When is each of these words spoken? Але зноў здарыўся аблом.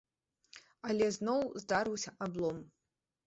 Але 0.89 1.09
зноў 1.17 1.45
здарыўся 1.63 2.15
аблом. 2.27 2.57